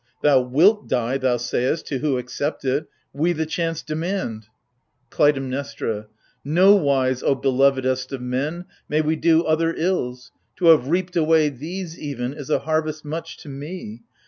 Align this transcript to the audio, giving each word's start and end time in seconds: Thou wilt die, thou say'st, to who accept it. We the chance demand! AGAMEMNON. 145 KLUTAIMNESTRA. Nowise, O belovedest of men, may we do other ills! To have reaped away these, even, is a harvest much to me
Thou 0.23 0.39
wilt 0.41 0.87
die, 0.89 1.17
thou 1.19 1.37
say'st, 1.37 1.85
to 1.85 1.99
who 1.99 2.17
accept 2.17 2.65
it. 2.65 2.87
We 3.13 3.33
the 3.33 3.45
chance 3.45 3.83
demand! 3.83 4.47
AGAMEMNON. 5.11 5.49
145 5.51 5.75
KLUTAIMNESTRA. 5.75 6.05
Nowise, 6.43 7.21
O 7.21 7.35
belovedest 7.35 8.11
of 8.11 8.19
men, 8.19 8.65
may 8.89 9.01
we 9.01 9.15
do 9.15 9.43
other 9.43 9.75
ills! 9.75 10.31
To 10.55 10.69
have 10.69 10.87
reaped 10.87 11.15
away 11.15 11.49
these, 11.49 11.99
even, 11.99 12.33
is 12.33 12.49
a 12.49 12.57
harvest 12.57 13.05
much 13.05 13.37
to 13.43 13.49
me 13.49 14.01